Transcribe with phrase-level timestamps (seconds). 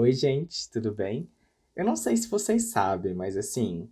[0.00, 1.28] Oi, gente, tudo bem?
[1.74, 3.90] Eu não sei se vocês sabem, mas assim,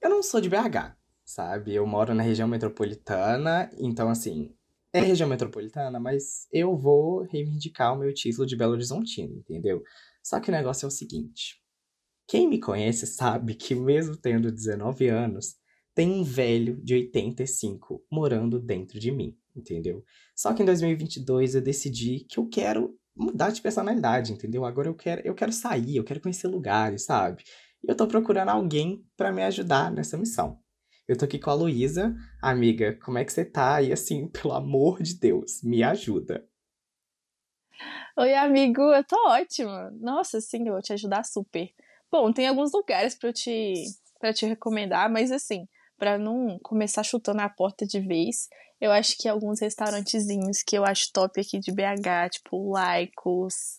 [0.00, 1.74] eu não sou de BH, sabe?
[1.74, 4.54] Eu moro na região metropolitana, então assim,
[4.92, 9.82] é região metropolitana, mas eu vou reivindicar o meu título de Belo Horizontino, entendeu?
[10.22, 11.60] Só que o negócio é o seguinte:
[12.24, 15.56] quem me conhece sabe que, mesmo tendo 19 anos,
[15.92, 20.04] tem um velho de 85 morando dentro de mim, entendeu?
[20.36, 24.64] Só que em 2022 eu decidi que eu quero mudar de personalidade, entendeu?
[24.64, 27.42] Agora eu quero, eu quero sair, eu quero conhecer lugares, sabe?
[27.82, 30.60] E eu tô procurando alguém para me ajudar nessa missão.
[31.08, 32.14] Eu tô aqui com a Luísa.
[32.42, 33.80] Amiga, como é que você tá?
[33.80, 36.46] E assim, pelo amor de Deus, me ajuda.
[38.18, 39.90] Oi, amigo, eu tô ótima.
[40.00, 41.68] Nossa, sim, eu vou te ajudar super.
[42.10, 43.74] Bom, tem alguns lugares para te
[44.18, 45.68] para te recomendar, mas assim,
[45.98, 48.48] para não começar chutando a porta de vez,
[48.80, 53.78] eu acho que alguns restaurantezinhos que eu acho top aqui de BH, tipo Laicos,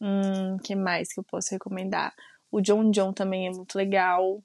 [0.00, 2.14] hum, que mais que eu posso recomendar?
[2.50, 4.42] O John John também é muito legal.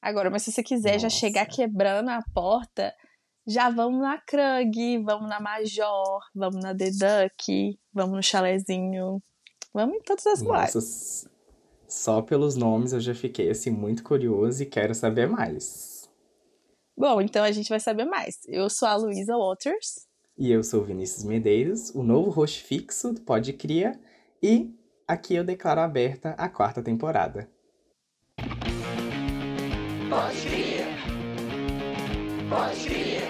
[0.00, 1.08] Agora, mas se você quiser Nossa.
[1.08, 2.92] já chegar quebrando a porta,
[3.46, 9.22] já vamos na Krug, vamos na Major, vamos na The Duck, vamos no Chalezinho.
[9.72, 11.26] Vamos em todas as lugares.
[11.88, 15.91] Só pelos nomes eu já fiquei assim muito curioso e quero saber mais.
[16.96, 18.40] Bom, então a gente vai saber mais.
[18.46, 20.06] Eu sou a Luísa Waters.
[20.38, 23.98] E eu sou o Vinícius Medeiros, o novo host fixo do Pode Cria.
[24.42, 24.74] E
[25.06, 27.48] aqui eu declaro aberta a quarta temporada.
[30.08, 30.86] Pode Cria!
[32.48, 33.20] Pode Cria!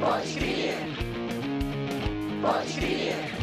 [0.00, 0.74] Pode Cria!
[2.42, 3.33] Pode Cria!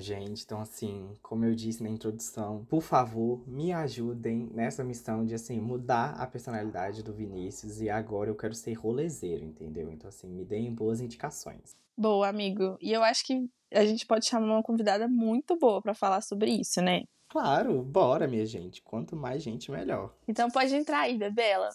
[0.00, 5.34] Gente, então assim, como eu disse na introdução, por favor, me ajudem nessa missão de
[5.34, 9.90] assim mudar a personalidade do Vinícius e agora eu quero ser rolezeiro, entendeu?
[9.90, 11.76] Então assim, me deem boas indicações.
[11.96, 12.78] Boa, amigo.
[12.80, 16.50] E eu acho que a gente pode chamar uma convidada muito boa para falar sobre
[16.50, 17.02] isso, né?
[17.28, 18.80] Claro, bora, minha gente.
[18.82, 20.14] Quanto mais gente, melhor.
[20.26, 21.68] Então pode entrar aí, Bebela.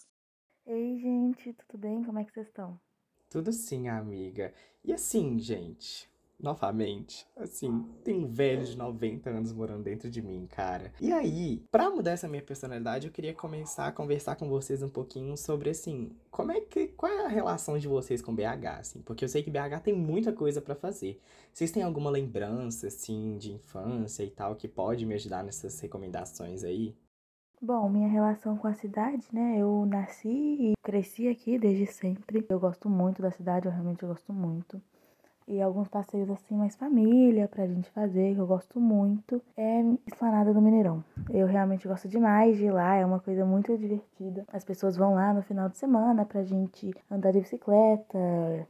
[0.66, 2.04] Ei, gente, tudo bem?
[2.04, 2.80] Como é que vocês estão?
[3.30, 4.52] Tudo sim, amiga.
[4.84, 6.10] E assim, gente,
[6.40, 7.26] novamente.
[7.36, 10.92] Assim, tem um velho de 90 anos morando dentro de mim, cara.
[11.00, 14.90] E aí, para mudar essa minha personalidade, eu queria começar a conversar com vocês um
[14.90, 19.02] pouquinho sobre assim, como é que qual é a relação de vocês com BH, assim?
[19.02, 21.20] Porque eu sei que BH tem muita coisa para fazer.
[21.54, 26.64] Vocês têm alguma lembrança assim de infância e tal que pode me ajudar nessas recomendações
[26.64, 26.96] aí?
[27.62, 29.58] Bom, minha relação com a cidade, né?
[29.58, 32.46] Eu nasci e cresci aqui desde sempre.
[32.50, 34.82] Eu gosto muito da cidade, eu realmente gosto muito
[35.48, 40.54] e alguns passeios assim mais família pra gente fazer, que eu gosto muito, é Esplanada
[40.54, 41.04] do Mineirão.
[41.30, 44.46] Eu realmente gosto demais de ir lá, é uma coisa muito divertida.
[44.52, 48.18] As pessoas vão lá no final de semana pra gente andar de bicicleta,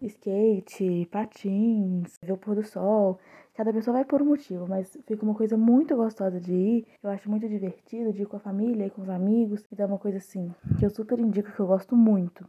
[0.01, 3.19] skate, patins, ver o pôr do sol.
[3.55, 6.87] Cada pessoa vai por um motivo, mas fica uma coisa muito gostosa de ir.
[7.01, 9.65] Eu acho muito divertido de ir com a família e com os amigos.
[9.71, 12.45] Então é uma coisa assim que eu super indico que eu gosto muito.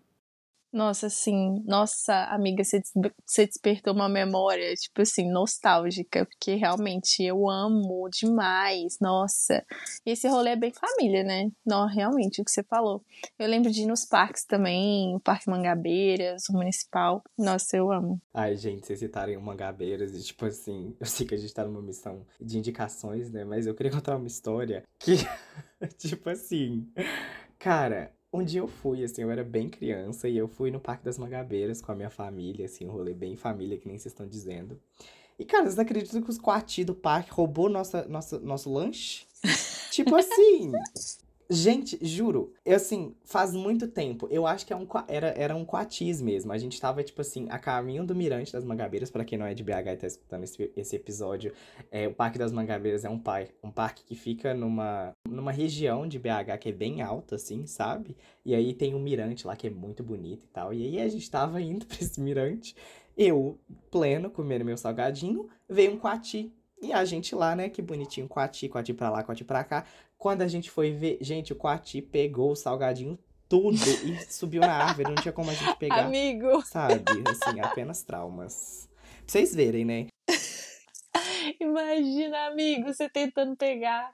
[0.73, 2.83] Nossa, assim, nossa amiga, você,
[3.25, 9.65] você despertou uma memória, tipo assim, nostálgica, porque realmente eu amo demais, nossa.
[10.05, 11.51] Esse rolê é bem família, né?
[11.65, 13.03] Não, realmente, o que você falou.
[13.39, 17.23] Eu lembro de ir nos parques também, o Parque Mangabeiras, o Municipal.
[17.39, 18.21] Nossa, eu amo.
[18.35, 21.65] Ai, gente, vocês citarem o Mangabeiras e, tipo assim, eu sei que a gente tá
[21.65, 23.45] numa missão de indicações, né?
[23.45, 25.17] Mas eu queria contar uma história que,
[25.97, 26.87] tipo assim,
[27.59, 31.05] cara, um dia eu fui, assim, eu era bem criança e eu fui no Parque
[31.05, 34.27] das Mangabeiras com a minha família, assim, um rolê bem família, que nem vocês estão
[34.27, 34.81] dizendo.
[35.39, 39.27] E, cara, vocês acreditam que os quartis do parque roubou nossa, nossa, nosso lanche?
[39.91, 40.73] tipo assim,
[41.49, 44.27] Gente, juro, eu assim, faz muito tempo.
[44.31, 46.53] Eu acho que é um, era, era um quatis mesmo.
[46.53, 49.55] A gente tava, tipo assim, a caminho do Mirante das Mangabeiras, para quem não é
[49.55, 51.53] de BH e tá escutando esse, esse episódio.
[51.91, 56.09] É, o Parque das Mangabeiras é um, par, um parque que fica numa, numa região
[56.09, 58.17] de BH que é bem alta, assim, sabe?
[58.45, 60.75] E aí tem um mirante lá que é muito bonito e tal.
[60.75, 62.75] E aí a gente tava indo pra esse mirante.
[63.17, 63.59] Eu,
[63.91, 68.69] pleno, comendo meu salgadinho, veio um quati e a gente lá, né, que bonitinho, quati,
[68.69, 69.85] quati pra lá, quati pra cá.
[70.27, 73.17] Quando a gente foi ver, gente, o quati pegou o salgadinho
[73.49, 76.07] tudo e subiu na árvore, não tinha como a gente pegar.
[76.07, 76.63] Amigo.
[76.67, 78.89] Sabe, assim, apenas traumas.
[78.97, 80.09] Pra vocês verem, né?
[81.61, 84.13] Imagina, amigo, você tentando pegar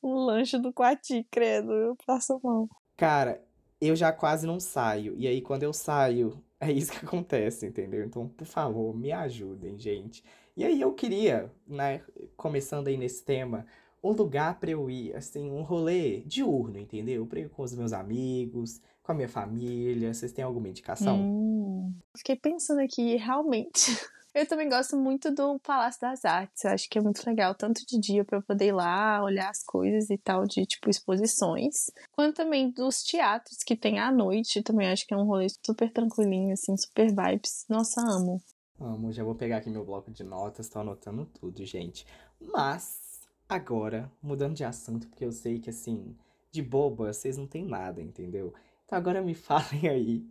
[0.00, 2.66] o lanche do Quati, credo, eu passo mão.
[2.96, 3.44] Cara,
[3.78, 5.14] eu já quase não saio.
[5.18, 8.02] E aí, quando eu saio, é isso que acontece, entendeu?
[8.02, 10.24] Então, por favor, me ajudem, gente.
[10.56, 12.00] E aí eu queria, né,
[12.38, 13.66] começando aí nesse tema,
[14.02, 17.24] um lugar para eu ir, assim, um rolê diurno, entendeu?
[17.26, 20.12] Pra eu ir com os meus amigos, com a minha família.
[20.12, 21.20] Vocês têm alguma indicação?
[21.20, 23.86] Hum, fiquei pensando aqui, realmente.
[24.34, 26.64] Eu também gosto muito do Palácio das Artes.
[26.64, 29.62] Acho que é muito legal, tanto de dia para eu poder ir lá, olhar as
[29.62, 34.62] coisas e tal, de tipo exposições, quanto também dos teatros que tem à noite.
[34.62, 37.66] Também acho que é um rolê super tranquilinho, assim, super vibes.
[37.68, 38.42] Nossa, amo.
[38.80, 42.06] Amo, já vou pegar aqui meu bloco de notas, tô anotando tudo, gente.
[42.40, 43.11] Mas,
[43.52, 46.16] agora, mudando de assunto, porque eu sei que assim,
[46.50, 48.52] de boba, vocês não tem nada, entendeu?
[48.84, 50.26] Então agora me falem aí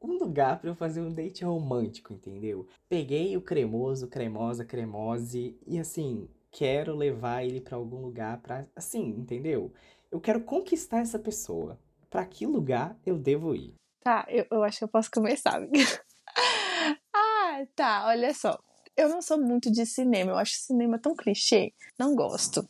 [0.00, 2.66] um lugar para eu fazer um date romântico, entendeu?
[2.88, 9.08] Peguei o cremoso, cremosa, cremose e assim, quero levar ele para algum lugar para assim,
[9.08, 9.72] entendeu?
[10.10, 11.78] Eu quero conquistar essa pessoa.
[12.10, 13.74] Para que lugar eu devo ir?
[14.00, 16.04] Tá, eu, eu acho que eu posso começar, amiga.
[17.12, 18.56] ah, tá, olha só.
[18.96, 22.68] Eu não sou muito de cinema, eu acho cinema tão clichê, não gosto.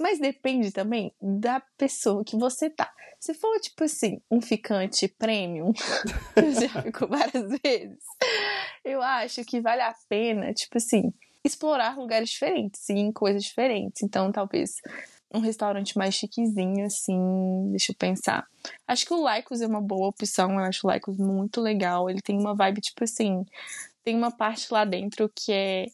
[0.00, 2.90] Mas depende também da pessoa que você tá.
[3.20, 5.72] Se for, tipo assim, um ficante premium,
[6.36, 7.98] eu já fico várias vezes,
[8.84, 11.12] eu acho que vale a pena, tipo assim,
[11.44, 14.02] explorar lugares diferentes, ir em coisas diferentes.
[14.02, 14.80] Então, talvez
[15.32, 18.46] um restaurante mais chiquezinho, assim, deixa eu pensar.
[18.86, 22.08] Acho que o Lycos é uma boa opção, eu acho o Lycos muito legal.
[22.08, 23.44] Ele tem uma vibe, tipo assim,
[24.06, 25.86] tem uma parte lá dentro que é.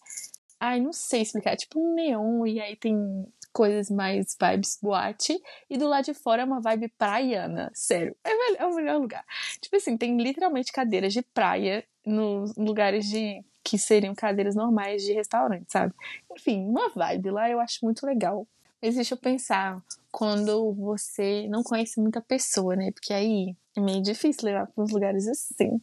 [0.60, 5.40] Ai, não sei explicar, é tipo um neon, e aí tem coisas mais vibes boate.
[5.68, 7.70] E do lado de fora é uma vibe praiana.
[7.74, 9.24] Sério, é, é o melhor lugar.
[9.60, 15.12] Tipo assim, tem literalmente cadeiras de praia nos lugares de que seriam cadeiras normais de
[15.14, 15.94] restaurante, sabe?
[16.36, 18.46] Enfim, uma vibe lá eu acho muito legal.
[18.82, 19.80] Mas deixa eu pensar,
[20.10, 22.90] quando você não conhece muita pessoa, né?
[22.92, 25.80] Porque aí é meio difícil levar para uns lugares assim.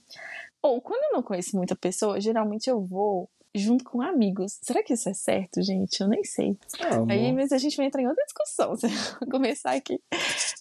[0.61, 4.59] Ou quando eu não conheço muita pessoa, geralmente eu vou junto com amigos.
[4.61, 5.99] Será que isso é certo, gente?
[6.01, 6.57] Eu nem sei.
[6.91, 7.11] Amo.
[7.11, 9.99] Aí mas a gente vai entrar em outra discussão se eu começar aqui.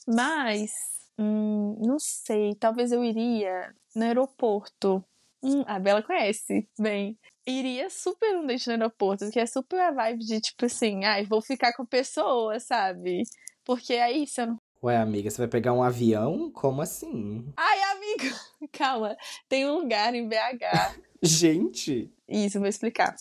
[0.06, 0.72] Mas,
[1.18, 5.04] hum, não sei, talvez eu iria no aeroporto.
[5.42, 7.18] Hum, a Bela conhece bem.
[7.46, 11.24] Iria super um date no aeroporto, que é super a vibe de tipo assim, ai,
[11.24, 13.22] vou ficar com a pessoa, sabe?
[13.64, 16.52] Porque aí se eu não Ué, amiga, você vai pegar um avião?
[16.52, 17.52] Como assim?
[17.56, 18.36] Ai, amigo,
[18.70, 19.16] calma.
[19.48, 20.94] Tem um lugar em BH.
[21.20, 22.12] Gente!
[22.28, 23.16] Isso, vou explicar.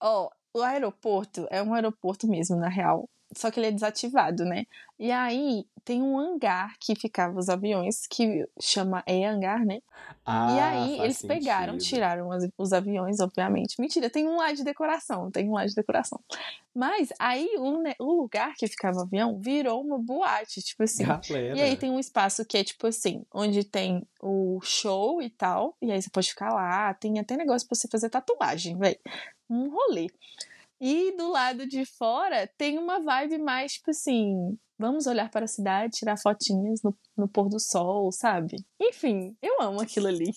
[0.00, 3.08] Ó, oh, o aeroporto é um aeroporto mesmo, na real.
[3.34, 4.66] Só que ele é desativado, né?
[4.98, 9.80] E aí tem um hangar que ficava os aviões, que chama E-hangar, né?
[10.24, 11.36] Ah, e aí eles sentido.
[11.36, 13.80] pegaram, tiraram os, os, aviões, obviamente.
[13.80, 16.18] Mentira, tem um lá de decoração, tem um lá de decoração.
[16.74, 21.04] Mas aí o, o lugar que ficava o avião virou uma boate, tipo assim.
[21.04, 21.56] Galera.
[21.56, 25.76] E aí tem um espaço que é tipo assim, onde tem o show e tal.
[25.82, 28.98] E aí você pode ficar lá, tem até negócio pra você fazer tatuagem, velho.
[29.48, 30.08] Um rolê.
[30.80, 35.48] E do lado de fora tem uma vibe mais, tipo assim, vamos olhar para a
[35.48, 38.56] cidade, tirar fotinhas no, no pôr do sol, sabe?
[38.80, 40.32] Enfim, eu amo aquilo ali.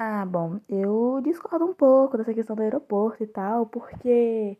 [0.00, 4.56] Ah, bom, eu discordo um pouco dessa questão do aeroporto e tal, porque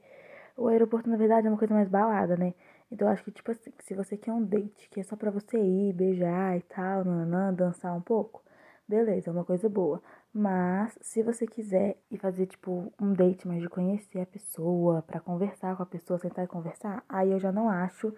[0.56, 2.54] o aeroporto, na verdade, é uma coisa mais balada, né?
[2.90, 5.30] Então eu acho que, tipo assim, se você quer um date que é só pra
[5.30, 8.42] você ir, beijar e tal, nanã, dançar um pouco,
[8.88, 10.02] beleza, é uma coisa boa.
[10.32, 15.20] Mas se você quiser ir fazer tipo um date, mas de conhecer a pessoa, para
[15.20, 18.12] conversar com a pessoa, sentar e conversar, aí eu já não acho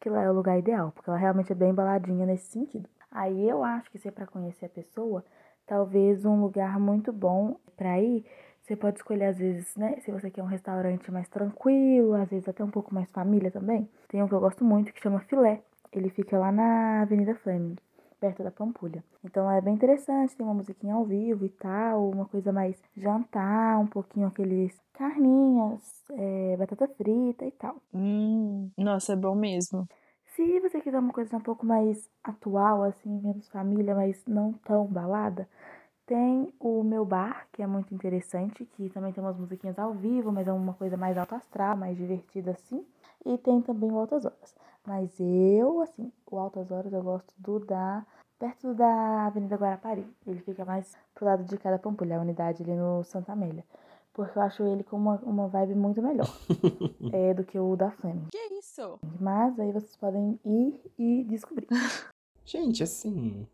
[0.00, 2.88] que lá é o lugar ideal, porque ela realmente é bem baladinha nesse sentido.
[3.10, 5.24] Aí eu acho que se é para conhecer a pessoa,
[5.66, 8.24] talvez um lugar muito bom para ir,
[8.62, 12.48] você pode escolher às vezes, né, se você quer um restaurante mais tranquilo, às vezes
[12.48, 13.88] até um pouco mais família também.
[14.08, 15.62] Tem um que eu gosto muito que chama Filé.
[15.92, 17.76] Ele fica lá na Avenida Fleming
[18.20, 19.04] perto da Pampulha.
[19.24, 23.78] Então é bem interessante, tem uma musiquinha ao vivo e tal, uma coisa mais jantar,
[23.78, 25.80] um pouquinho aqueles carninhas,
[26.12, 27.76] é, batata frita e tal.
[27.92, 29.86] Hum, nossa, é bom mesmo.
[30.34, 34.86] Se você quiser uma coisa um pouco mais atual, assim, menos família, mas não tão
[34.86, 35.48] balada,
[36.06, 40.30] tem o meu bar, que é muito interessante, que também tem umas musiquinhas ao vivo,
[40.30, 42.86] mas é uma coisa mais alto astral, mais divertida assim.
[43.24, 44.54] E tem também o Altas Horas.
[44.86, 48.06] Mas eu, assim, o Altas Horas eu gosto do da.
[48.38, 50.06] perto da Avenida Guarapari.
[50.24, 53.64] Ele fica mais pro lado de cada Pampulha, a unidade ali no Santa Amélia.
[54.12, 56.28] Porque eu acho ele com uma, uma vibe muito melhor
[57.12, 58.28] é, do que o da Fleming.
[58.30, 58.98] Que isso?
[59.20, 61.66] Mas aí vocês podem ir e descobrir.
[62.46, 63.46] Gente, assim.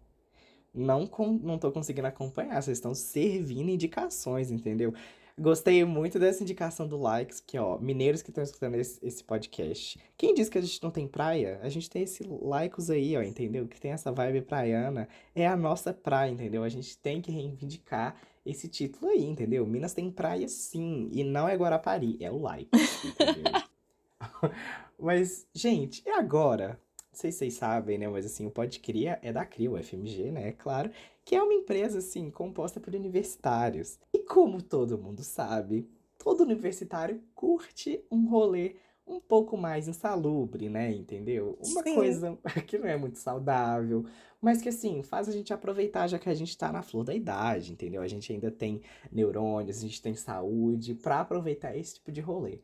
[0.75, 2.63] Não, com, não tô conseguindo acompanhar.
[2.63, 4.95] Vocês estão servindo indicações, entendeu?
[5.39, 9.99] Gostei muito dessa indicação do likes, que ó, mineiros que estão escutando esse, esse, podcast.
[10.17, 11.59] Quem diz que a gente não tem praia?
[11.63, 13.67] A gente tem esse likes aí, ó, entendeu?
[13.67, 15.09] Que tem essa vibe praiana.
[15.35, 16.63] É a nossa praia, entendeu?
[16.63, 18.15] A gente tem que reivindicar
[18.45, 19.67] esse título aí, entendeu?
[19.67, 22.69] Minas tem praia sim, e não é Guarapari, é o like,
[23.05, 23.63] entendeu?
[24.99, 26.81] Mas, gente, e agora?
[27.13, 28.09] Não sei se vocês sabem, né?
[28.09, 30.49] Mas assim, o Pode Cria é da Cria, o FMG, né?
[30.49, 30.91] É claro.
[31.25, 33.99] que é uma empresa, assim, composta por universitários.
[34.15, 35.89] E como todo mundo sabe,
[36.19, 38.77] todo universitário curte um rolê
[39.07, 40.91] um pouco mais insalubre, né?
[40.91, 41.59] Entendeu?
[41.61, 41.95] Uma Sim.
[41.95, 44.07] coisa que não é muito saudável,
[44.41, 47.15] mas que assim, faz a gente aproveitar já que a gente tá na flor da
[47.15, 48.01] idade, entendeu?
[48.01, 52.61] A gente ainda tem neurônios, a gente tem saúde pra aproveitar esse tipo de rolê.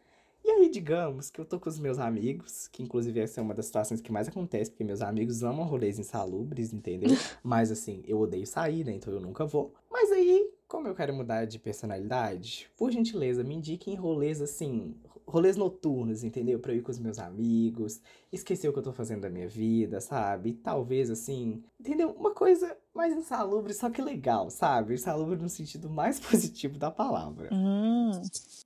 [0.59, 3.55] E aí, digamos que eu tô com os meus amigos, que inclusive essa é uma
[3.55, 7.11] das situações que mais acontece, porque meus amigos amam rolês insalubres, entendeu?
[7.45, 8.93] Mas assim, eu odeio sair, né?
[8.93, 9.73] Então eu nunca vou.
[9.89, 15.57] Mas aí, como eu quero mudar de personalidade, por gentileza, me indiquem rolês assim, rolês
[15.57, 16.59] noturnos, entendeu?
[16.59, 18.01] Pra eu ir com os meus amigos,
[18.33, 20.55] esquecer o que eu tô fazendo da minha vida, sabe?
[20.55, 22.11] Talvez assim, entendeu?
[22.11, 24.95] Uma coisa mais insalubre, só que legal, sabe?
[24.95, 27.49] Insalubre no sentido mais positivo da palavra.
[27.53, 28.11] Hum.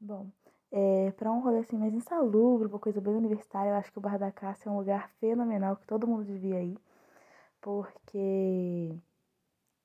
[0.01, 0.31] Bom,
[0.73, 4.01] é, para um rolê assim mais insalubre, uma coisa bem universitária, eu acho que o
[4.01, 6.79] Bar da Cássia é um lugar fenomenal que todo mundo devia ir.
[7.61, 8.95] Porque,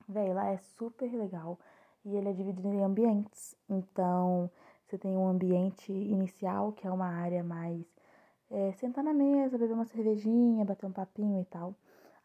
[0.08, 1.60] velho, lá é super legal.
[2.06, 3.56] E ele é dividido em ambientes.
[3.70, 4.50] Então,
[4.86, 7.86] você tem um ambiente inicial, que é uma área mais
[8.50, 11.76] é, sentar na mesa, beber uma cervejinha, bater um papinho e tal.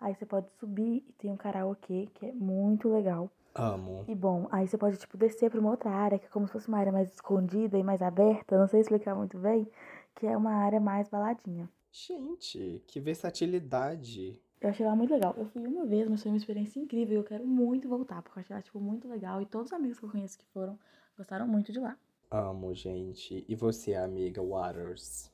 [0.00, 3.30] Aí você pode subir e tem um karaokê, que é muito legal.
[3.54, 4.04] Amo.
[4.08, 6.52] E bom, aí você pode, tipo, descer pra uma outra área, que é como se
[6.52, 9.68] fosse uma área mais escondida e mais aberta, não sei explicar muito bem,
[10.14, 11.68] que é uma área mais baladinha.
[11.90, 14.40] Gente, que versatilidade.
[14.60, 15.34] Eu achei lá muito legal.
[15.36, 17.18] Eu fui uma vez, mas foi uma experiência incrível.
[17.18, 19.42] Eu quero muito voltar, porque eu achei lá, tipo, muito legal.
[19.42, 20.78] E todos os amigos que eu conheço que foram
[21.16, 21.98] gostaram muito de lá.
[22.30, 23.44] Amo, gente.
[23.46, 25.31] E você, amiga Waters?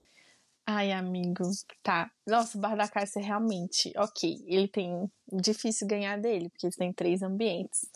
[0.70, 1.44] Ai, amigo,
[1.82, 2.10] tá.
[2.26, 6.92] Nossa, o Bar da Cássia realmente, ok, ele tem difícil ganhar dele, porque ele tem
[6.92, 7.88] três ambientes.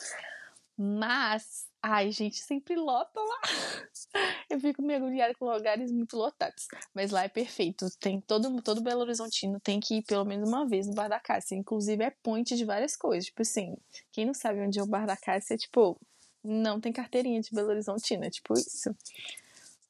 [0.75, 3.41] Mas, ai, gente, sempre lota lá.
[4.49, 6.67] Eu fico me agoniada com lugares muito lotados.
[6.95, 7.91] Mas lá é perfeito.
[8.01, 11.21] Tem todo, todo Belo Horizontino tem que ir pelo menos uma vez no Bar da
[11.21, 11.55] Cássia.
[11.55, 13.27] Inclusive, é ponte de várias coisas.
[13.27, 13.77] Tipo assim,
[14.11, 16.01] quem não sabe onde é o Bar da Cássia, tipo,
[16.43, 18.97] não tem carteirinha de Belo Horizontino, é tipo isso.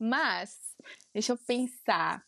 [0.00, 0.58] Mas,
[1.14, 2.24] deixa eu pensar.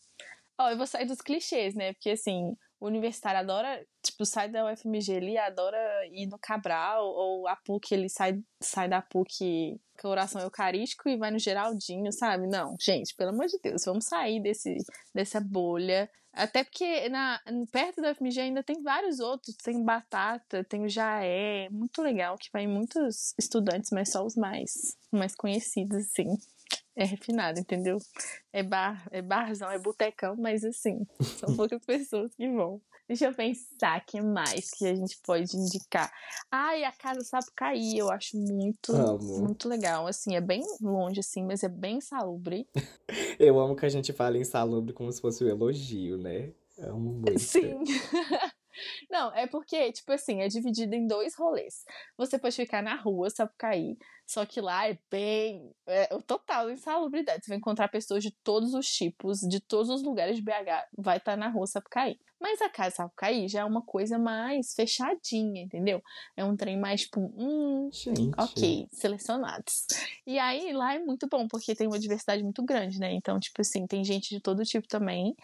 [0.58, 1.92] Ó, eu vou sair dos clichês, né?
[1.94, 5.78] Porque assim, o universitário adora, tipo, sai da UFMG ele adora
[6.12, 11.16] ir no Cabral, ou a PUC ele sai, sai da PUC com oração eucarístico e
[11.16, 12.46] vai no Geraldinho, sabe?
[12.46, 14.76] Não, gente, pelo amor de Deus, vamos sair desse,
[15.14, 16.10] dessa bolha.
[16.32, 17.40] Até porque na,
[17.72, 19.56] perto da UFMG ainda tem vários outros.
[19.56, 24.96] Tem Batata, tem o Jaé, muito legal, que vai muitos estudantes, mas só os mais,
[25.12, 26.36] mais conhecidos, assim
[26.96, 27.98] é refinado, entendeu?
[28.52, 32.80] É bar, é barzão, é botecão, mas assim, são poucas pessoas que vão.
[33.06, 36.10] Deixa eu pensar que mais que a gente pode indicar.
[36.50, 39.40] Ai, a Casa Sapucaí, eu acho muito, Amo.
[39.40, 40.06] muito legal.
[40.06, 42.66] Assim, é bem longe, assim, mas é bem salubre.
[43.38, 46.52] Eu amo que a gente fale insalubre como se fosse um elogio, né?
[46.78, 47.38] Amo muito.
[47.38, 47.82] Sim.
[49.10, 51.84] Não, é porque, tipo assim, é dividido em dois rolês.
[52.16, 55.74] Você pode ficar na rua, Sapucaí, só que lá é bem.
[55.86, 57.44] É o total insalubridade.
[57.44, 61.18] Você vai encontrar pessoas de todos os tipos, de todos os lugares de BH, vai
[61.18, 62.18] estar na rua Sapucaí.
[62.44, 66.02] Mas a casa Sapucaí já é uma coisa mais fechadinha, entendeu?
[66.36, 68.34] É um trem mais tipo, hum, Gente.
[68.36, 69.86] ok, selecionados.
[70.26, 73.14] E aí lá é muito bom, porque tem uma diversidade muito grande, né?
[73.14, 75.34] Então, tipo assim, tem gente de todo tipo também.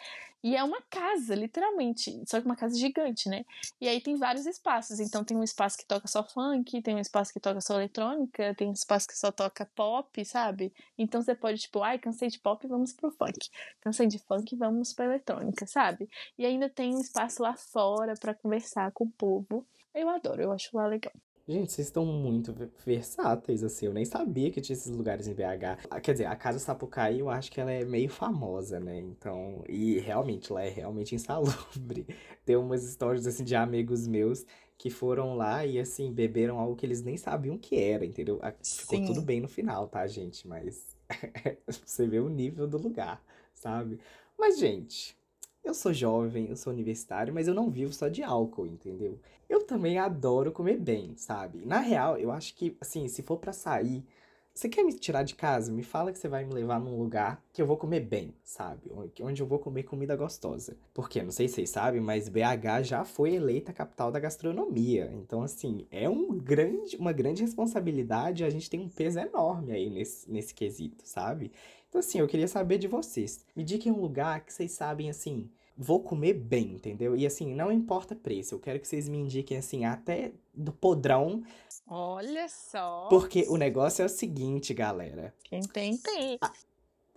[0.42, 2.18] E é uma casa, literalmente.
[2.26, 3.44] Só que uma casa gigante, né?
[3.80, 4.98] E aí tem vários espaços.
[4.98, 8.54] Então tem um espaço que toca só funk, tem um espaço que toca só eletrônica,
[8.54, 10.72] tem um espaço que só toca pop, sabe?
[10.96, 13.50] Então você pode, tipo, ai, cansei de pop, vamos pro funk.
[13.82, 16.08] Cansei de funk, vamos pra eletrônica, sabe?
[16.38, 19.66] E ainda tem um espaço lá fora para conversar com o povo.
[19.94, 21.12] Eu adoro, eu acho lá legal.
[21.48, 22.54] Gente, vocês estão muito
[22.86, 23.86] versáteis, assim.
[23.86, 25.78] Eu nem sabia que tinha esses lugares em BH.
[25.90, 28.98] Ah, Quer dizer, a Casa Sapucaí, eu acho que ela é meio famosa, né?
[29.00, 32.06] Então, e realmente, lá é realmente insalubre.
[32.44, 34.46] Tem umas histórias, assim, de amigos meus
[34.78, 38.38] que foram lá e, assim, beberam algo que eles nem sabiam que era, entendeu?
[38.42, 39.04] Ah, Ficou Sim.
[39.06, 40.46] tudo bem no final, tá, gente?
[40.46, 40.96] Mas
[41.84, 43.20] você vê o nível do lugar,
[43.54, 43.98] sabe?
[44.38, 45.18] Mas, gente,
[45.64, 49.18] eu sou jovem, eu sou universitário, mas eu não vivo só de álcool, entendeu?
[49.48, 51.64] Eu também adoro comer bem, sabe?
[51.66, 54.04] Na real, eu acho que, assim, se for pra sair,
[54.52, 55.70] você quer me tirar de casa?
[55.72, 58.90] Me fala que você vai me levar num lugar que eu vou comer bem, sabe?
[59.20, 60.76] Onde- eu vou comer comida gostosa.
[60.92, 65.10] Porque, não sei se vocês sabem, mas BH já foi eleita capital da gastronomia.
[65.14, 68.44] Então, assim, é um grande, uma grande responsabilidade.
[68.44, 71.52] A gente tem um peso enorme aí nesse, nesse quesito, sabe?
[71.90, 73.44] Então, assim, eu queria saber de vocês.
[73.54, 77.16] Me diquem um lugar que vocês sabem, assim, vou comer bem, entendeu?
[77.16, 78.54] E, assim, não importa preço.
[78.54, 81.42] Eu quero que vocês me indiquem, assim, até do podrão.
[81.88, 83.08] Olha só.
[83.10, 85.34] Porque o negócio é o seguinte, galera.
[85.42, 86.38] Quem tem, tem.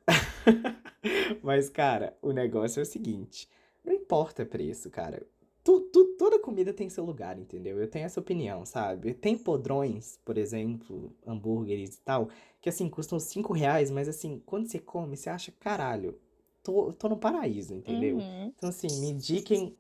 [1.44, 3.48] Mas, cara, o negócio é o seguinte.
[3.86, 5.24] Não importa preço, cara.
[5.64, 7.80] Tu, tu, toda comida tem seu lugar, entendeu?
[7.80, 9.14] Eu tenho essa opinião, sabe?
[9.14, 12.30] Tem podrões, por exemplo, hambúrgueres e tal,
[12.62, 16.20] que assim, custam 5 reais, mas assim, quando você come, você acha, caralho,
[16.62, 18.18] tô, tô no paraíso, entendeu?
[18.18, 18.54] Uhum.
[18.56, 19.78] Então, assim, me indiquem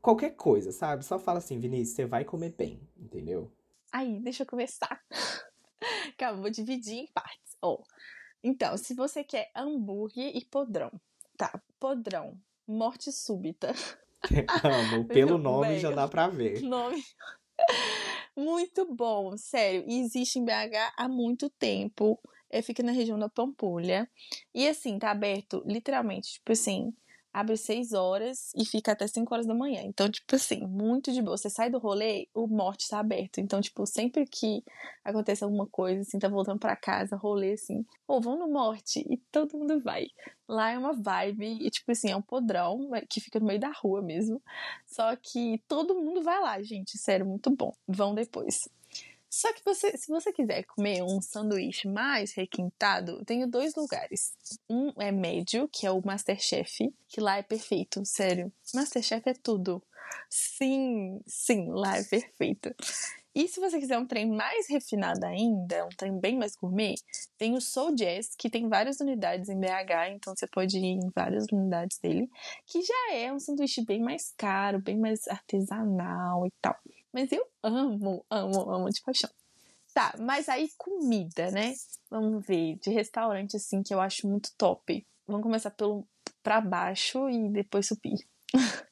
[0.00, 1.04] qualquer coisa, sabe?
[1.04, 3.50] Só fala assim, Vinícius, você vai comer bem, entendeu?
[3.92, 5.02] Aí, deixa eu começar.
[6.16, 7.56] Calma, vou dividir em partes.
[7.60, 7.82] Ó,
[8.42, 10.92] então, se você quer hambúrguer e podrão,
[11.36, 11.60] tá?
[11.78, 13.72] Podrão, morte súbita.
[14.64, 16.62] Amo, pelo nome já dá pra ver.
[16.66, 17.02] Nome.
[18.36, 19.84] Muito bom, sério.
[19.86, 22.18] E existe em BH há muito tempo.
[22.50, 24.08] É, fica na região da Pampulha.
[24.54, 26.92] E assim, tá aberto literalmente, tipo assim,
[27.38, 29.82] abre 6 horas e fica até 5 horas da manhã.
[29.84, 31.36] Então, tipo assim, muito de boa.
[31.36, 33.38] Você sai do rolê, o morte tá aberto.
[33.38, 34.62] Então, tipo, sempre que
[35.04, 39.16] acontece alguma coisa, assim, tá voltando pra casa, rolê assim, ou vão no morte e
[39.30, 40.06] todo mundo vai.
[40.48, 43.70] Lá é uma vibe, e tipo assim, é um podrão que fica no meio da
[43.70, 44.42] rua mesmo.
[44.86, 46.98] Só que todo mundo vai lá, gente.
[46.98, 47.72] Sério, muito bom.
[47.86, 48.68] Vão depois.
[49.30, 54.32] Só que você, se você quiser comer um sanduíche mais requintado, tenho dois lugares.
[54.68, 58.52] Um é médio, que é o Masterchef, que lá é perfeito, sério.
[58.74, 59.82] Masterchef é tudo.
[60.30, 62.74] Sim, sim, lá é perfeito.
[63.34, 66.94] E se você quiser um trem mais refinado ainda, um trem bem mais gourmet,
[67.36, 71.08] tem o Soul Jazz, que tem várias unidades em BH, então você pode ir em
[71.14, 72.28] várias unidades dele,
[72.66, 76.76] que já é um sanduíche bem mais caro, bem mais artesanal e tal.
[77.12, 79.30] Mas eu amo, amo, amo de paixão.
[79.94, 81.74] Tá, mas aí comida, né?
[82.10, 85.06] Vamos ver, de restaurante assim que eu acho muito top.
[85.26, 86.06] Vamos começar pelo
[86.42, 88.18] pra baixo e depois subir.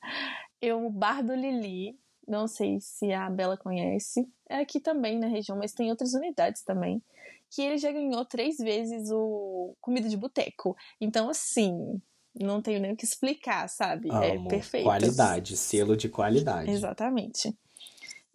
[0.61, 4.29] eu, o Bar do Lili, não sei se a Bela conhece.
[4.49, 7.03] É aqui também na região, mas tem outras unidades também.
[7.51, 10.77] Que ele já ganhou três vezes o comida de boteco.
[11.01, 12.01] Então, assim,
[12.35, 14.11] não tenho nem o que explicar, sabe?
[14.11, 14.25] Amo.
[14.25, 14.85] É perfeito.
[14.85, 16.71] Qualidade, selo de qualidade.
[16.71, 17.57] Exatamente.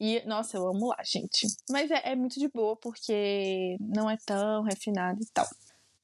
[0.04, 1.46] E, nossa, eu amo lá, gente.
[1.70, 5.48] Mas é, é muito de boa, porque não é tão refinado e tal.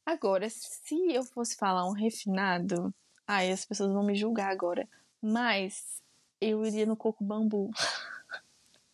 [0.05, 2.93] Agora, se eu fosse falar um refinado,
[3.25, 4.87] ai, as pessoas vão me julgar agora.
[5.19, 5.99] Mas
[6.39, 7.71] eu iria no coco bambu.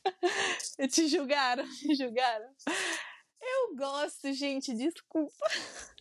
[0.89, 2.50] Te julgaram, me julgaram.
[3.42, 5.34] Eu gosto, gente, desculpa.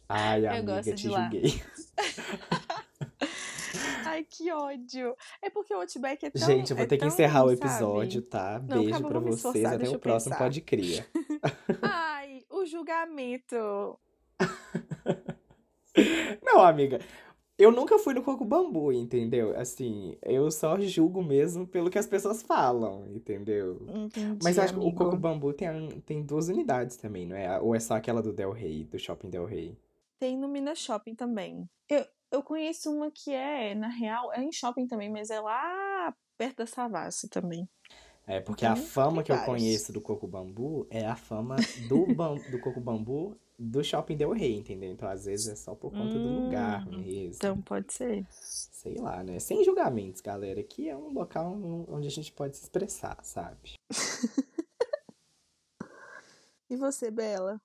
[0.08, 1.28] Ai, Eu amiga, gosto te de lá.
[4.06, 5.14] Ai, que ódio.
[5.40, 6.46] É porque o Outback é tão.
[6.46, 7.60] Gente, eu vou é ter que encerrar o sabe?
[7.60, 8.58] episódio, tá?
[8.58, 9.54] Não, Beijo calma, pra vocês.
[9.54, 10.36] esforçar, Até o próximo.
[10.36, 11.06] Pode Cria.
[11.82, 13.98] Ai, o julgamento.
[16.42, 17.00] Não, amiga.
[17.58, 19.56] Eu nunca fui no Coco Bambu, entendeu?
[19.56, 23.86] Assim, eu só julgo mesmo pelo que as pessoas falam, entendeu?
[23.88, 24.96] Entendi, Mas acho que o amigo.
[24.96, 27.60] Coco Bambu tem, tem duas unidades também, não é?
[27.60, 29.78] Ou é só aquela do Del Rey, do Shopping Del Rey?
[30.18, 31.68] Tem no Minas Shopping também.
[31.88, 36.14] Eu, eu conheço uma que é, na real, é em shopping também, mas é lá
[36.36, 37.68] perto da Savassi também.
[38.26, 41.56] É, porque Então, a fama que eu conheço do Coco Bambu é a fama
[41.88, 44.90] do, bam, do Coco Bambu do Shopping Del Rey, entendeu?
[44.92, 47.34] Então, às vezes, é só por conta do lugar Hum, mesmo.
[47.36, 48.26] Então pode ser.
[48.30, 49.38] Sei lá, né?
[49.38, 50.60] Sem julgamentos, galera.
[50.60, 51.52] Aqui é um local
[51.88, 53.74] onde a gente pode se expressar, sabe?
[56.70, 57.60] E você, Bela?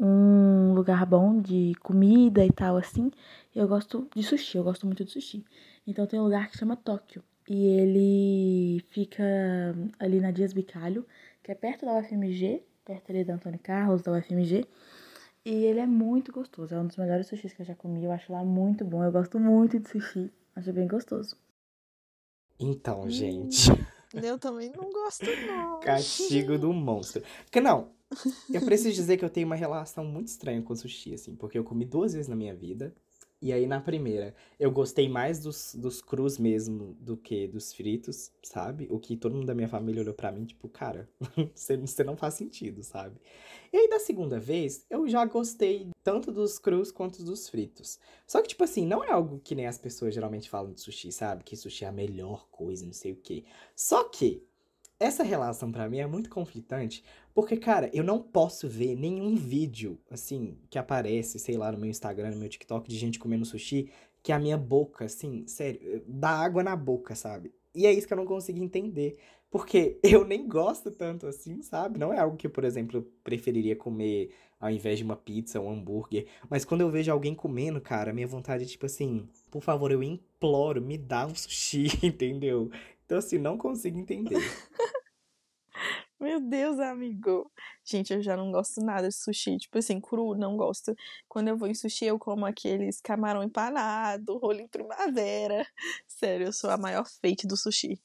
[0.00, 3.10] um lugar bom de comida e tal, assim,
[3.54, 5.44] eu gosto de sushi, eu gosto muito de sushi.
[5.86, 7.22] Então tem um lugar que chama Tóquio.
[7.48, 9.22] E ele fica
[9.98, 11.06] ali na Dias Bicalho,
[11.42, 14.66] que é perto da UFMG, perto ali da Antônio Carlos, da UFMG.
[15.44, 18.10] E ele é muito gostoso, é um dos melhores sushis que eu já comi, eu
[18.10, 19.02] acho lá muito bom.
[19.04, 21.36] Eu gosto muito de sushi, acho bem gostoso.
[22.58, 23.10] Então, Hum.
[23.10, 23.70] gente,
[24.14, 25.80] Eu também não gosto, não.
[25.80, 27.22] castigo do monstro.
[27.44, 27.90] Porque não,
[28.52, 31.64] eu preciso dizer que eu tenho uma relação muito estranha com sushi, assim, porque eu
[31.64, 32.94] comi duas vezes na minha vida.
[33.40, 38.32] E aí, na primeira, eu gostei mais dos, dos crus mesmo do que dos fritos,
[38.42, 38.88] sabe?
[38.90, 41.06] O que todo mundo da minha família olhou pra mim, tipo, cara,
[41.54, 43.20] você, você não faz sentido, sabe?
[43.70, 48.00] E aí, da segunda vez, eu já gostei tanto dos crus quanto dos fritos.
[48.26, 51.12] Só que, tipo assim, não é algo que nem as pessoas geralmente falam de sushi,
[51.12, 51.44] sabe?
[51.44, 53.44] Que sushi é a melhor coisa, não sei o quê.
[53.74, 54.42] Só que
[54.98, 57.04] essa relação pra mim é muito conflitante,
[57.36, 61.90] porque, cara, eu não posso ver nenhum vídeo, assim, que aparece, sei lá, no meu
[61.90, 63.90] Instagram, no meu TikTok, de gente comendo sushi,
[64.22, 67.52] que a minha boca, assim, sério, dá água na boca, sabe?
[67.74, 69.18] E é isso que eu não consigo entender.
[69.50, 71.98] Porque eu nem gosto tanto assim, sabe?
[71.98, 75.70] Não é algo que, por exemplo, eu preferiria comer ao invés de uma pizza, um
[75.70, 76.26] hambúrguer.
[76.48, 80.02] Mas quando eu vejo alguém comendo, cara, minha vontade é tipo assim, por favor, eu
[80.02, 82.70] imploro, me dá um sushi, entendeu?
[83.04, 84.40] Então, assim, não consigo entender.
[86.36, 87.50] Meu Deus, amigo.
[87.82, 89.56] Gente, eu já não gosto nada de sushi.
[89.56, 90.94] Tipo assim, cru, não gosto.
[91.26, 95.66] Quando eu vou em sushi, eu como aqueles camarão empanado, rolinho primavera.
[96.06, 97.98] Sério, eu sou a maior fake do sushi.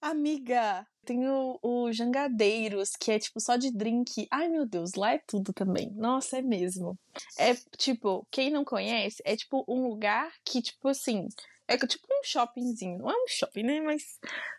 [0.00, 4.28] Amiga, tem o, o Jangadeiros, que é tipo só de drink.
[4.30, 5.90] Ai meu Deus, lá é tudo também.
[5.96, 6.96] Nossa, é mesmo.
[7.36, 11.26] É tipo, quem não conhece, é tipo um lugar que, tipo assim,
[11.68, 12.98] é tipo um shoppingzinho.
[12.98, 13.80] Não é um shopping, né?
[13.80, 14.18] Mas,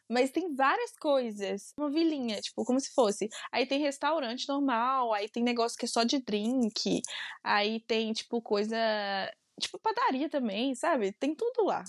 [0.10, 1.74] mas tem várias coisas.
[1.78, 3.30] Uma vilinha, tipo, como se fosse.
[3.52, 7.02] Aí tem restaurante normal, aí tem negócio que é só de drink.
[7.44, 8.78] Aí tem, tipo, coisa.
[9.60, 11.12] Tipo, padaria também, sabe?
[11.14, 11.84] Tem tudo lá.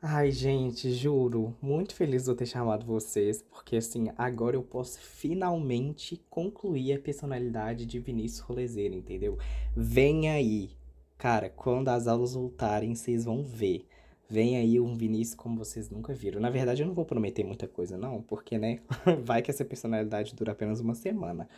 [0.00, 4.96] Ai, gente, juro, muito feliz de eu ter chamado vocês, porque assim, agora eu posso
[5.00, 9.36] finalmente concluir a personalidade de Vinícius Rolezeiro, entendeu?
[9.76, 10.70] Vem aí.
[11.18, 13.84] Cara, quando as aulas voltarem, vocês vão ver.
[14.30, 16.40] Vem aí um Vinícius como vocês nunca viram.
[16.40, 18.80] Na verdade, eu não vou prometer muita coisa, não, porque, né,
[19.24, 21.48] vai que essa personalidade dura apenas uma semana.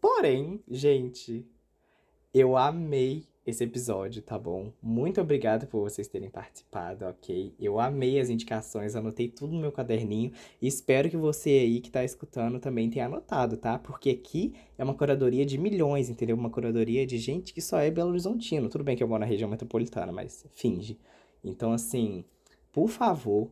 [0.00, 1.44] Porém, gente,
[2.32, 4.72] eu amei esse episódio, tá bom?
[4.80, 7.52] Muito obrigado por vocês terem participado, ok?
[7.58, 11.90] Eu amei as indicações, anotei tudo no meu caderninho e espero que você aí que
[11.90, 13.78] tá escutando também tenha anotado, tá?
[13.78, 16.36] Porque aqui é uma curadoria de milhões, entendeu?
[16.36, 18.68] Uma curadoria de gente que só é Belo Horizontino.
[18.68, 20.96] Tudo bem que eu moro na região metropolitana, mas finge.
[21.42, 22.24] Então, assim,
[22.70, 23.50] por favor,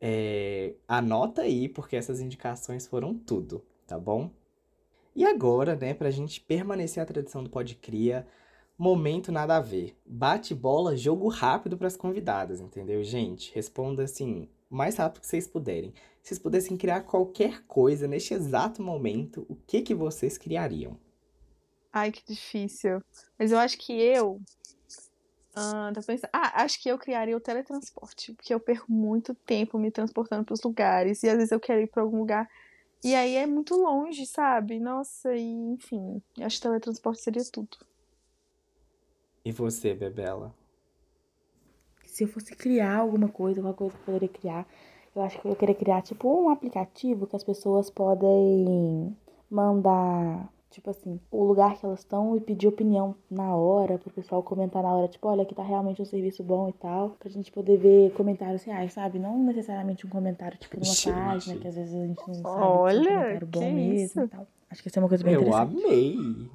[0.00, 0.74] é...
[0.86, 4.30] anota aí, porque essas indicações foram tudo, tá bom?
[5.16, 8.26] E agora, né, pra gente permanecer a tradição do Pode Cria,
[8.78, 9.96] Momento nada a ver.
[10.04, 13.54] Bate bola, jogo rápido para as convidadas, entendeu, gente?
[13.54, 15.94] Responda assim, o mais rápido que vocês puderem.
[16.22, 20.98] Se vocês pudessem criar qualquer coisa neste exato momento, o que que vocês criariam?
[21.90, 23.00] Ai, que difícil.
[23.38, 24.38] Mas eu acho que eu.
[25.54, 26.28] Ah, tá pensando...
[26.30, 28.34] ah, acho que eu criaria o teletransporte.
[28.34, 31.22] Porque eu perco muito tempo me transportando para os lugares.
[31.22, 32.46] E às vezes eu quero ir para algum lugar.
[33.02, 34.78] E aí é muito longe, sabe?
[34.78, 36.20] Nossa, e enfim.
[36.38, 37.78] Acho que teletransporte seria tudo.
[39.46, 40.52] E você, Bebela?
[42.04, 44.66] Se eu fosse criar alguma coisa, alguma coisa que eu poderia criar,
[45.14, 49.16] eu acho que eu queria criar tipo um aplicativo que as pessoas podem
[49.48, 54.42] mandar, tipo assim, o lugar que elas estão e pedir opinião na hora, pro pessoal
[54.42, 57.52] comentar na hora, tipo, olha, aqui tá realmente um serviço bom e tal, pra gente
[57.52, 59.20] poder ver comentários reais, sabe?
[59.20, 61.12] Não necessariamente um comentário, tipo, numa gente.
[61.12, 63.92] página, que às vezes a gente não sabe olha, se é um comentário bom mesmo
[63.94, 64.20] isso?
[64.22, 64.46] e tal.
[64.68, 65.72] Acho que isso é uma coisa bem eu interessante.
[65.72, 66.50] Eu amei!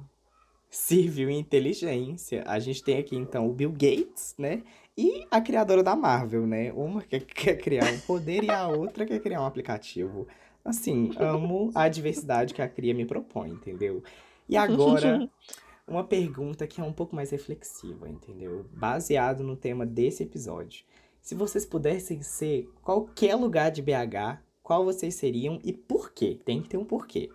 [0.72, 2.42] Serviu inteligência.
[2.46, 4.62] A gente tem aqui então o Bill Gates, né?
[4.96, 6.72] E a criadora da Marvel, né?
[6.72, 10.26] Uma quer, quer criar um poder e a outra quer criar um aplicativo.
[10.64, 14.02] Assim, amo a diversidade que a Cria me propõe, entendeu?
[14.48, 15.28] E agora,
[15.86, 18.64] uma pergunta que é um pouco mais reflexiva, entendeu?
[18.72, 20.84] Baseado no tema desse episódio.
[21.20, 26.40] Se vocês pudessem ser qualquer lugar de BH, qual vocês seriam e por quê?
[26.44, 27.30] Tem que ter um porquê.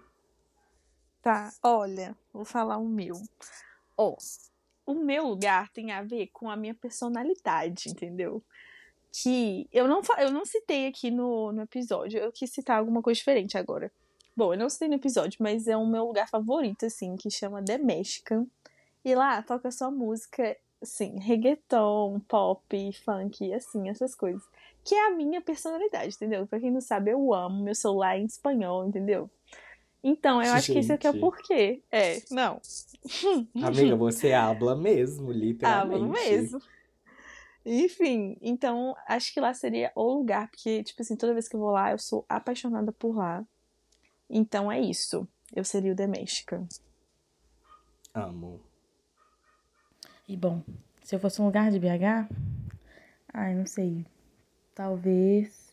[1.28, 3.22] Tá, olha, vou falar o meu.
[3.98, 8.42] Ó, oh, o meu lugar tem a ver com a minha personalidade, entendeu?
[9.12, 13.18] Que eu não, eu não citei aqui no, no episódio, eu quis citar alguma coisa
[13.18, 13.92] diferente agora.
[14.34, 17.62] Bom, eu não citei no episódio, mas é o meu lugar favorito, assim, que chama
[17.62, 18.48] The Mexican.
[19.04, 24.48] E lá toca só música, assim, reggaeton, pop, funk, assim, essas coisas.
[24.82, 26.48] Que é a minha personalidade, entendeu?
[26.48, 29.30] Pra quem não sabe, eu amo meu celular em espanhol, entendeu?
[30.10, 31.84] Então, eu acho que esse aqui é o porquê.
[31.92, 32.62] É, não.
[33.62, 35.96] Amiga, você habla mesmo, literalmente.
[35.96, 36.62] Hablo mesmo.
[37.66, 41.60] Enfim, então acho que lá seria o lugar, porque, tipo assim, toda vez que eu
[41.60, 43.46] vou lá, eu sou apaixonada por lá.
[44.30, 45.28] Então é isso.
[45.54, 46.66] Eu seria o The Mexican.
[48.14, 48.62] Amo.
[50.26, 50.64] E bom,
[51.04, 52.30] se eu fosse um lugar de BH,
[53.34, 54.06] ai, não sei.
[54.74, 55.67] Talvez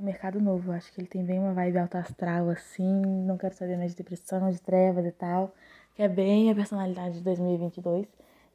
[0.00, 0.72] Mercado Novo.
[0.72, 3.02] Acho que ele tem bem uma vibe alta astral, assim.
[3.26, 5.54] Não quero saber mais de depressão, de trevas e tal.
[5.94, 8.06] Que é bem a personalidade de 2022.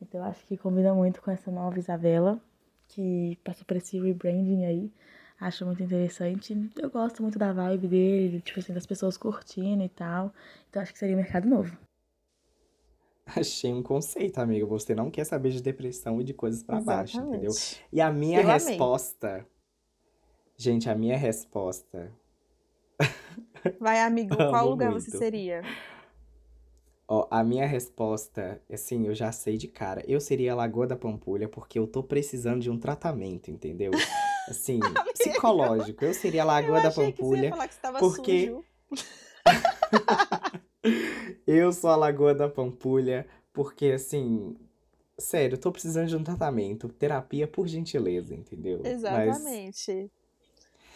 [0.02, 2.40] Então eu acho que combina muito com essa nova Isabela,
[2.90, 4.92] que passou por esse rebranding aí.
[5.40, 6.70] Acho muito interessante.
[6.78, 10.34] Eu gosto muito da vibe dele, tipo assim, das pessoas curtindo e tal.
[10.70, 11.78] Então acho que seria Mercado Novo.
[13.26, 14.68] Achei um conceito, amigo.
[14.68, 17.52] Você não quer saber de depressão e de coisas para baixo, entendeu?
[17.92, 19.46] E a minha eu resposta amei.
[20.64, 22.10] Gente, a minha resposta.
[23.82, 25.04] Vai, amigo, qual lugar muito.
[25.04, 25.62] você seria?
[27.06, 30.02] Ó, a minha resposta, assim, eu já sei de cara.
[30.08, 33.92] Eu seria a Lagoa da Pampulha porque eu tô precisando de um tratamento, entendeu?
[34.48, 34.80] Assim,
[35.14, 36.06] psicológico.
[36.06, 38.56] Eu seria a Lagoa eu da Pampulha que você porque
[41.46, 44.56] eu sou a Lagoa da Pampulha porque assim,
[45.18, 48.82] sério, eu tô precisando de um tratamento, terapia por gentileza, entendeu?
[48.86, 49.94] Exatamente.
[49.94, 50.23] Mas...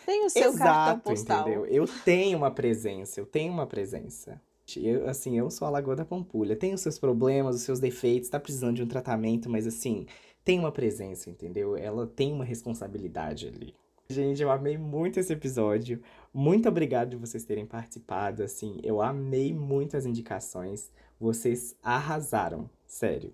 [0.07, 1.41] Tem o seu Exato, cartão postal.
[1.41, 1.65] Entendeu?
[1.65, 4.41] Eu tenho uma presença, eu tenho uma presença.
[4.77, 6.55] Eu, assim, eu sou a Lagoa da Pampulha.
[6.55, 10.07] Tem os seus problemas, os seus defeitos, tá precisando de um tratamento, mas assim,
[10.45, 11.75] tem uma presença, entendeu?
[11.75, 13.75] Ela tem uma responsabilidade ali.
[14.07, 16.01] Gente, eu amei muito esse episódio.
[16.33, 18.43] Muito obrigado de vocês terem participado.
[18.43, 20.89] Assim, eu amei muito as indicações.
[21.19, 23.33] Vocês arrasaram, sério.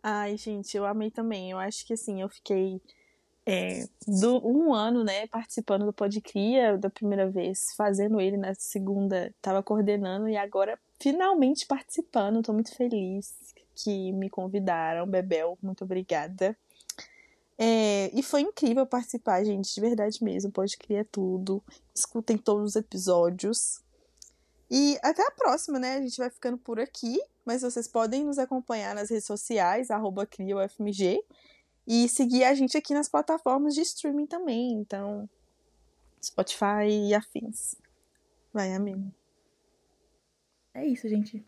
[0.00, 1.50] Ai, gente, eu amei também.
[1.50, 2.80] Eu acho que assim, eu fiquei
[3.46, 9.32] é, do, um ano, né, participando do Podcria da primeira vez, fazendo ele na segunda,
[9.40, 12.42] tava coordenando e agora finalmente participando.
[12.42, 13.32] Tô muito feliz
[13.76, 15.06] que me convidaram.
[15.06, 16.56] Bebel, muito obrigada.
[17.56, 20.50] É, e foi incrível participar, gente, de verdade mesmo.
[20.50, 21.62] Pode criar tudo.
[21.94, 23.80] Escutem todos os episódios.
[24.68, 25.98] E até a próxima, né?
[25.98, 27.16] A gente vai ficando por aqui.
[27.44, 31.22] Mas vocês podem nos acompanhar nas redes sociais, arroba CrioFMG
[31.86, 34.72] e seguir a gente aqui nas plataformas de streaming também.
[34.72, 35.28] Então,
[36.22, 37.76] Spotify e afins.
[38.52, 39.12] Vai, amigo.
[40.74, 41.44] É isso, gente.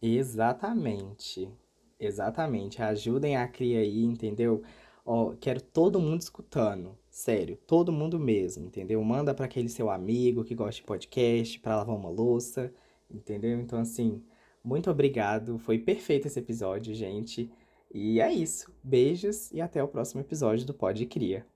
[0.00, 1.50] Exatamente.
[1.98, 2.82] Exatamente.
[2.82, 4.62] Ajudem a criar aí, entendeu?
[5.04, 6.96] Ó, quero todo mundo escutando.
[7.10, 9.02] Sério, todo mundo mesmo, entendeu?
[9.02, 12.72] Manda para aquele seu amigo que gosta de podcast, para lavar uma louça,
[13.10, 13.58] entendeu?
[13.60, 14.22] Então, assim,
[14.62, 15.58] muito obrigado.
[15.58, 17.50] Foi perfeito esse episódio, gente.
[17.92, 18.72] E é isso.
[18.82, 21.46] Beijos e até o próximo episódio do Pod Cria.